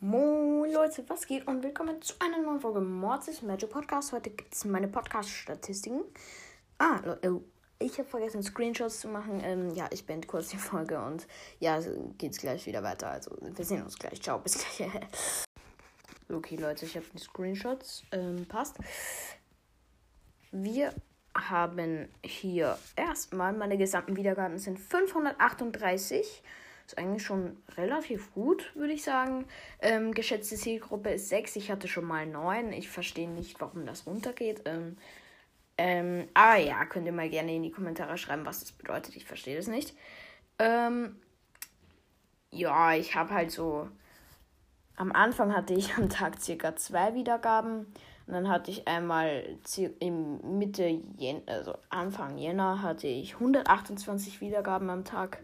Moin 0.00 0.70
Leute, 0.72 1.02
was 1.08 1.26
geht 1.26 1.48
und 1.48 1.64
willkommen 1.64 2.00
zu 2.00 2.14
einer 2.20 2.38
neuen 2.38 2.60
Folge 2.60 2.80
Mords 2.80 3.42
Magic 3.42 3.68
Podcast. 3.68 4.12
Heute 4.12 4.30
gibt 4.30 4.54
es 4.54 4.64
meine 4.64 4.86
Podcast-Statistiken. 4.86 6.04
Ah, 6.78 7.00
Leute, 7.04 7.40
ich 7.80 7.98
habe 7.98 8.08
vergessen, 8.08 8.44
Screenshots 8.44 9.00
zu 9.00 9.08
machen. 9.08 9.40
Ähm, 9.42 9.74
ja, 9.74 9.88
ich 9.90 10.06
beende 10.06 10.28
kurz 10.28 10.50
die 10.50 10.56
Folge 10.56 11.00
und 11.00 11.26
ja, 11.58 11.80
geht's 12.16 12.38
gleich 12.38 12.64
wieder 12.66 12.84
weiter. 12.84 13.10
Also, 13.10 13.36
wir 13.40 13.64
sehen 13.64 13.82
uns 13.82 13.98
gleich. 13.98 14.22
Ciao, 14.22 14.38
bis 14.38 14.64
gleich. 14.76 14.88
okay, 16.32 16.54
Leute, 16.54 16.86
ich 16.86 16.94
habe 16.94 17.06
die 17.12 17.18
Screenshots. 17.18 18.04
Ähm, 18.12 18.46
passt. 18.46 18.76
Wir 20.52 20.94
haben 21.34 22.08
hier 22.22 22.78
erstmal 22.94 23.52
meine 23.52 23.76
gesamten 23.76 24.14
Wiedergaben 24.14 24.58
sind 24.58 24.78
538. 24.78 26.44
Ist 26.88 26.96
eigentlich 26.96 27.22
schon 27.22 27.58
relativ 27.76 28.32
gut, 28.32 28.74
würde 28.74 28.94
ich 28.94 29.02
sagen. 29.02 29.44
Ähm, 29.82 30.14
geschätzte 30.14 30.56
Zielgruppe 30.56 31.10
ist 31.10 31.28
6. 31.28 31.56
Ich 31.56 31.70
hatte 31.70 31.86
schon 31.86 32.06
mal 32.06 32.24
9. 32.26 32.72
Ich 32.72 32.88
verstehe 32.88 33.28
nicht, 33.28 33.60
warum 33.60 33.84
das 33.84 34.06
runtergeht. 34.06 34.62
Ähm, 34.64 34.96
ähm, 35.76 36.28
aber 36.32 36.56
ja, 36.56 36.86
könnt 36.86 37.04
ihr 37.04 37.12
mal 37.12 37.28
gerne 37.28 37.54
in 37.54 37.62
die 37.62 37.70
Kommentare 37.70 38.16
schreiben, 38.16 38.46
was 38.46 38.60
das 38.60 38.72
bedeutet. 38.72 39.16
Ich 39.16 39.26
verstehe 39.26 39.58
das 39.58 39.66
nicht. 39.66 39.94
Ähm, 40.58 41.16
ja, 42.52 42.94
ich 42.94 43.14
habe 43.14 43.34
halt 43.34 43.50
so. 43.50 43.90
Am 44.96 45.12
Anfang 45.12 45.54
hatte 45.54 45.74
ich 45.74 45.94
am 45.98 46.08
Tag 46.08 46.40
circa 46.40 46.74
zwei 46.74 47.14
Wiedergaben. 47.14 47.80
Und 48.26 48.32
dann 48.32 48.48
hatte 48.48 48.70
ich 48.70 48.88
einmal 48.88 49.58
im 50.00 50.58
Mitte 50.58 50.86
Jänner, 51.18 51.42
also 51.48 51.76
Anfang 51.90 52.38
Jänner, 52.38 52.80
hatte 52.80 53.08
ich 53.08 53.34
128 53.34 54.40
Wiedergaben 54.40 54.88
am 54.88 55.04
Tag. 55.04 55.42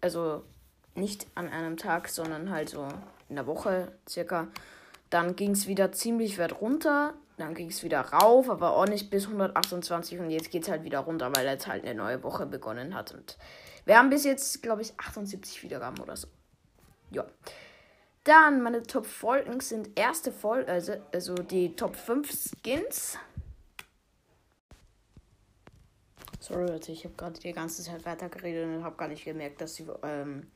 Also 0.00 0.42
nicht 0.94 1.26
an 1.34 1.48
einem 1.48 1.76
Tag, 1.76 2.08
sondern 2.08 2.50
halt 2.50 2.68
so 2.68 2.88
in 3.28 3.36
der 3.36 3.46
Woche 3.46 3.92
circa. 4.08 4.48
Dann 5.10 5.36
ging 5.36 5.52
es 5.52 5.66
wieder 5.66 5.92
ziemlich 5.92 6.38
weit 6.38 6.60
runter. 6.60 7.14
Dann 7.36 7.54
ging 7.54 7.68
es 7.68 7.82
wieder 7.82 8.00
rauf, 8.00 8.48
aber 8.48 8.76
auch 8.76 8.86
nicht 8.86 9.10
bis 9.10 9.26
128. 9.26 10.20
Und 10.20 10.30
jetzt 10.30 10.50
geht 10.50 10.62
es 10.62 10.70
halt 10.70 10.84
wieder 10.84 11.00
runter, 11.00 11.32
weil 11.34 11.46
jetzt 11.46 11.66
halt 11.66 11.84
eine 11.84 11.94
neue 11.94 12.22
Woche 12.22 12.46
begonnen 12.46 12.94
hat. 12.94 13.12
Und 13.12 13.36
wir 13.84 13.98
haben 13.98 14.10
bis 14.10 14.24
jetzt, 14.24 14.62
glaube 14.62 14.82
ich, 14.82 14.92
78 14.98 15.62
Wiedergaben 15.62 16.00
oder 16.00 16.16
so. 16.16 16.28
Ja. 17.10 17.24
Dann 18.24 18.62
meine 18.62 18.82
Top 18.82 19.04
Folgen 19.04 19.60
sind 19.60 19.98
erste 19.98 20.32
Folge, 20.32 20.70
also, 20.70 20.94
also 21.12 21.34
die 21.34 21.76
Top 21.76 21.94
5 21.94 22.30
Skins. 22.30 23.18
Sorry 26.40 26.66
Leute, 26.66 26.92
ich 26.92 27.04
habe 27.04 27.14
gerade 27.16 27.38
die 27.38 27.52
ganze 27.52 27.82
Zeit 27.82 28.04
weitergeredet 28.06 28.66
und 28.66 28.84
habe 28.84 28.96
gar 28.96 29.08
nicht 29.08 29.24
gemerkt, 29.24 29.60
dass 29.60 29.74
die 29.74 29.86
ähm, 30.02 30.50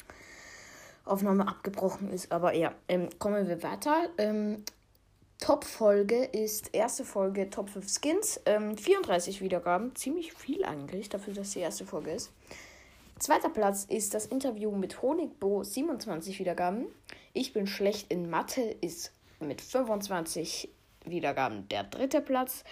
Aufnahme 1.08 1.48
abgebrochen 1.48 2.10
ist. 2.12 2.32
Aber 2.32 2.54
ja, 2.54 2.72
ähm, 2.88 3.08
kommen 3.18 3.48
wir 3.48 3.62
weiter. 3.62 4.08
Ähm, 4.18 4.64
Top-Folge 5.40 6.24
ist 6.24 6.74
erste 6.74 7.04
Folge 7.04 7.48
Top 7.48 7.70
5 7.70 7.86
Skins. 7.88 8.40
Ähm, 8.46 8.76
34 8.76 9.40
Wiedergaben. 9.40 9.94
Ziemlich 9.94 10.32
viel 10.32 10.64
eigentlich, 10.64 11.08
dafür, 11.08 11.34
dass 11.34 11.50
die 11.50 11.60
erste 11.60 11.86
Folge 11.86 12.10
ist. 12.10 12.32
Zweiter 13.18 13.48
Platz 13.48 13.84
ist 13.84 14.14
das 14.14 14.26
Interview 14.26 14.70
mit 14.72 15.02
Honigbo. 15.02 15.62
27 15.62 16.38
Wiedergaben. 16.38 16.86
Ich 17.32 17.52
bin 17.52 17.66
schlecht 17.66 18.12
in 18.12 18.30
Mathe 18.30 18.62
ist 18.62 19.12
mit 19.40 19.60
25 19.60 20.68
Wiedergaben 21.04 21.68
der 21.68 21.84
dritte 21.84 22.20
Platz. 22.20 22.64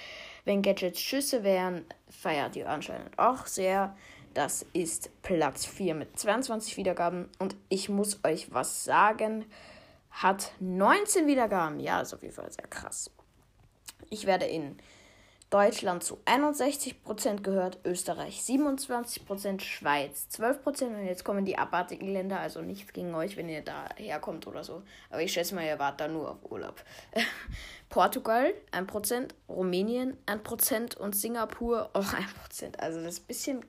Wenn 0.45 0.62
Gadgets 0.62 1.01
Schüsse 1.01 1.42
wären, 1.45 1.84
feiert 2.09 2.57
ihr 2.57 2.69
anscheinend 2.69 3.19
auch 3.19 3.47
sehr. 3.47 3.97
Das 4.37 4.67
ist 4.75 5.09
Platz 5.23 5.65
4 5.65 5.95
mit 5.95 6.19
22 6.19 6.77
Wiedergaben. 6.77 7.31
Und 7.39 7.56
ich 7.70 7.89
muss 7.89 8.23
euch 8.23 8.53
was 8.53 8.84
sagen. 8.84 9.47
Hat 10.11 10.53
19 10.61 11.27
Wiedergaben. 11.27 11.81
Ja, 11.81 12.03
ist 12.03 12.12
auf 12.12 12.20
jeden 12.20 12.34
Fall 12.34 12.53
sehr 12.53 12.67
krass. 12.67 13.11
Ich 14.11 14.27
werde 14.27 14.45
in 14.45 14.77
Deutschland 15.48 16.05
zu 16.05 16.19
61% 16.27 17.41
gehört, 17.41 17.79
Österreich 17.87 18.41
27%, 18.42 19.61
Schweiz 19.63 20.27
12% 20.35 20.85
und 20.85 21.07
jetzt 21.07 21.25
kommen 21.25 21.46
die 21.46 21.57
abartigen 21.57 22.13
Länder, 22.13 22.39
also 22.39 22.61
nichts 22.61 22.92
gegen 22.92 23.14
euch, 23.14 23.39
wenn 23.39 23.48
ihr 23.48 23.63
da 23.63 23.89
herkommt 23.96 24.46
oder 24.46 24.64
so. 24.64 24.83
Aber 25.08 25.23
ich 25.23 25.33
schätze 25.33 25.55
mal, 25.55 25.64
ihr 25.64 25.79
wart 25.79 25.98
da 26.01 26.08
nur 26.08 26.33
auf 26.33 26.51
Urlaub. 26.51 26.85
Portugal 27.89 28.52
1%, 28.73 29.30
Rumänien 29.48 30.19
1% 30.27 30.98
und 30.98 31.17
Singapur 31.17 31.89
auch 31.95 32.13
1%. 32.13 32.79
Also 32.80 33.02
das 33.02 33.14
ist 33.14 33.20
ein 33.20 33.27
bisschen 33.29 33.64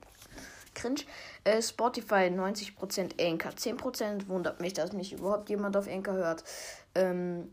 cringe. 0.78 1.02
Äh, 1.44 1.62
Spotify 1.62 2.30
90%, 2.30 3.22
Anchor 3.22 3.52
10%. 3.52 4.30
Wundert 4.30 4.62
mich, 4.62 4.74
dass 4.74 4.94
mich 4.94 5.14
überhaupt 5.14 5.50
jemand 5.50 5.76
auf 5.76 5.88
Anchor 5.88 6.14
hört. 6.14 6.44
Ähm, 6.96 7.52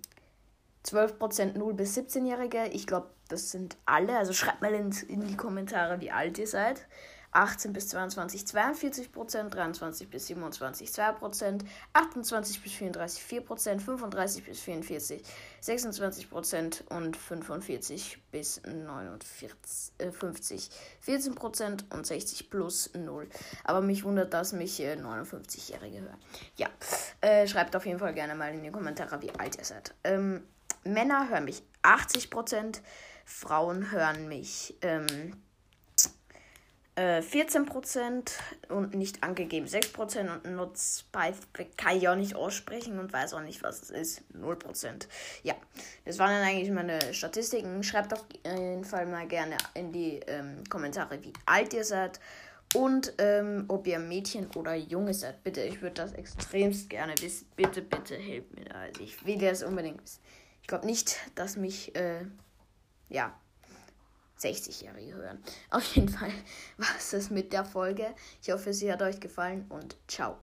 12% 0.87 1.57
0 1.59 1.75
bis 1.75 1.97
17-Jährige. 1.97 2.67
Ich 2.73 2.87
glaube, 2.87 3.09
das 3.29 3.51
sind 3.51 3.77
alle. 3.87 4.17
Also 4.17 4.33
schreibt 4.33 4.63
mal 4.63 4.73
in, 4.73 4.93
in 5.09 5.27
die 5.27 5.37
Kommentare, 5.37 6.01
wie 6.01 6.11
alt 6.11 6.39
ihr 6.39 6.47
seid. 6.47 6.87
18 7.35 7.73
bis 7.73 7.89
22 7.89 8.47
42 8.47 9.13
Prozent, 9.13 9.55
23 9.55 10.09
bis 10.09 10.29
27 10.29 10.93
2 10.93 11.13
Prozent, 11.13 11.65
28 11.93 12.63
bis 12.63 12.73
34 12.73 13.23
4 13.23 13.41
Prozent, 13.43 13.83
35 13.83 14.45
bis 14.45 14.61
44 14.61 15.23
26 15.61 16.31
Prozent 16.31 16.85
und 16.89 17.17
45 17.17 18.19
bis 18.31 18.63
49, 18.63 19.53
äh, 19.99 20.11
50 20.13 20.71
14 21.01 21.35
Prozent 21.35 21.85
und 21.93 22.07
60 22.07 22.51
plus 22.51 22.91
0. 22.95 23.29
Aber 23.65 23.81
mich 23.81 24.05
wundert, 24.05 24.33
dass 24.33 24.53
mich 24.53 24.81
äh, 24.81 24.95
59-Jährige 24.95 26.03
hören. 26.03 26.19
Ja, 26.57 26.69
äh, 27.21 27.49
schreibt 27.49 27.75
auf 27.75 27.85
jeden 27.85 27.99
Fall 27.99 28.15
gerne 28.15 28.35
mal 28.35 28.55
in 28.55 28.63
die 28.63 28.71
Kommentare, 28.71 29.21
wie 29.23 29.31
alt 29.39 29.59
ihr 29.59 29.65
seid. 29.65 29.93
Ähm, 30.05 30.45
Männer 30.85 31.29
hören 31.29 31.47
mich 31.47 31.63
80 31.83 32.31
Prozent, 32.31 32.83
Frauen 33.25 33.91
hören 33.91 34.29
mich 34.29 34.77
ähm, 34.83 35.35
14% 36.97 38.31
äh, 38.69 38.73
und 38.73 38.95
nicht 38.95 39.25
angegeben 39.25 39.67
6% 39.67 40.33
und 40.33 40.55
Nutz 40.55 41.05
kann 41.77 41.97
ich 41.97 42.09
auch 42.09 42.15
nicht 42.15 42.37
aussprechen 42.37 42.99
und 43.01 43.13
weiß 43.13 43.35
auch 43.35 43.41
nicht, 43.41 43.63
was 43.63 43.83
es 43.83 43.91
ist. 43.91 44.23
0%. 44.33 45.09
Ja, 45.43 45.55
das 46.05 46.19
waren 46.19 46.31
dann 46.31 46.43
eigentlich 46.43 46.71
meine 46.71 47.13
Statistiken. 47.13 47.83
Schreibt 47.83 48.13
auf 48.13 48.25
jeden 48.45 48.85
Fall 48.85 49.07
mal 49.07 49.27
gerne 49.27 49.57
in 49.75 49.93
die 49.93 50.21
ähm, 50.27 50.63
Kommentare, 50.69 51.23
wie 51.23 51.33
alt 51.47 51.75
ihr 51.75 51.85
seid 51.85 52.21
und 52.75 53.15
ähm, 53.19 53.65
ob 53.69 53.87
ihr 53.87 53.99
Mädchen 53.99 54.49
oder 54.55 54.75
Junge 54.75 55.15
seid. 55.15 55.43
Bitte, 55.43 55.63
ich 55.63 55.83
würde 55.83 55.95
das 55.95 56.13
extremst 56.13 56.91
gerne 56.91 57.15
wissen. 57.21 57.49
Bitte, 57.57 57.83
bitte, 57.83 58.17
helft 58.17 58.55
mir 58.55 58.67
da. 58.67 58.81
Also 58.81 59.03
ich 59.03 59.25
will 59.27 59.39
das 59.39 59.63
unbedingt 59.63 60.03
wissen. 60.03 60.21
Ich 60.63 60.69
glaube 60.69 60.87
nicht, 60.87 61.17
dass 61.35 61.57
mich, 61.57 61.95
äh, 61.97 62.25
ja, 63.09 63.35
60-Jährige 64.45 65.15
hören. 65.15 65.39
Auf 65.71 65.85
jeden 65.95 66.09
Fall 66.09 66.33
war 66.79 66.95
es 66.97 67.11
das 67.11 67.31
mit 67.31 67.53
der 67.53 67.65
Folge. 67.65 68.15
Ich 68.43 68.51
hoffe, 68.51 68.73
sie 68.73 68.93
hat 68.93 69.03
euch 69.03 69.21
gefallen 69.21 69.67
und 69.69 69.97
ciao. 70.09 70.33